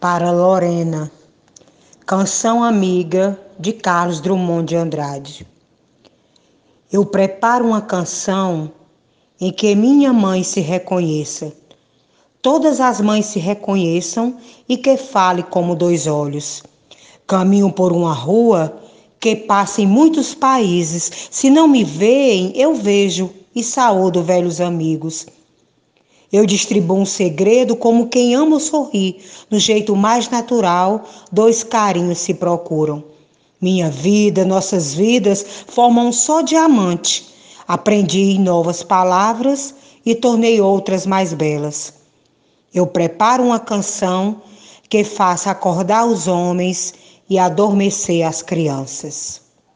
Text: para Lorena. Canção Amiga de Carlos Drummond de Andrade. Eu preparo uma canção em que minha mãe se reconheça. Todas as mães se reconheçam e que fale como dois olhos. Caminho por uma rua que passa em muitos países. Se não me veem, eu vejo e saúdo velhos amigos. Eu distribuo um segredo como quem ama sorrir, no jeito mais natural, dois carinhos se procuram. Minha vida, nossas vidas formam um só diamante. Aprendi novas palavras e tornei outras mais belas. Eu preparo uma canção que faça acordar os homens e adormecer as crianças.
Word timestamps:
para 0.00 0.30
Lorena. 0.30 1.10
Canção 2.06 2.62
Amiga 2.62 3.38
de 3.58 3.72
Carlos 3.72 4.20
Drummond 4.20 4.68
de 4.68 4.76
Andrade. 4.76 5.46
Eu 6.90 7.04
preparo 7.04 7.66
uma 7.66 7.82
canção 7.82 8.70
em 9.40 9.52
que 9.52 9.74
minha 9.74 10.12
mãe 10.12 10.42
se 10.42 10.60
reconheça. 10.60 11.52
Todas 12.40 12.80
as 12.80 13.00
mães 13.00 13.26
se 13.26 13.38
reconheçam 13.38 14.36
e 14.68 14.76
que 14.76 14.96
fale 14.96 15.42
como 15.42 15.74
dois 15.74 16.06
olhos. 16.06 16.62
Caminho 17.26 17.70
por 17.70 17.92
uma 17.92 18.14
rua 18.14 18.80
que 19.20 19.34
passa 19.34 19.82
em 19.82 19.86
muitos 19.86 20.32
países. 20.32 21.10
Se 21.30 21.50
não 21.50 21.66
me 21.66 21.82
veem, 21.82 22.52
eu 22.54 22.74
vejo 22.74 23.30
e 23.54 23.62
saúdo 23.64 24.22
velhos 24.22 24.60
amigos. 24.60 25.26
Eu 26.30 26.44
distribuo 26.44 26.98
um 26.98 27.06
segredo 27.06 27.74
como 27.74 28.08
quem 28.08 28.34
ama 28.34 28.60
sorrir, 28.60 29.24
no 29.50 29.58
jeito 29.58 29.96
mais 29.96 30.28
natural, 30.28 31.04
dois 31.32 31.64
carinhos 31.64 32.18
se 32.18 32.34
procuram. 32.34 33.02
Minha 33.60 33.90
vida, 33.90 34.44
nossas 34.44 34.92
vidas 34.92 35.44
formam 35.66 36.08
um 36.08 36.12
só 36.12 36.42
diamante. 36.42 37.26
Aprendi 37.66 38.38
novas 38.38 38.82
palavras 38.82 39.74
e 40.04 40.14
tornei 40.14 40.60
outras 40.60 41.06
mais 41.06 41.32
belas. 41.32 41.94
Eu 42.74 42.86
preparo 42.86 43.42
uma 43.42 43.58
canção 43.58 44.42
que 44.88 45.02
faça 45.02 45.50
acordar 45.50 46.06
os 46.06 46.28
homens 46.28 46.94
e 47.28 47.38
adormecer 47.38 48.26
as 48.26 48.42
crianças. 48.42 49.47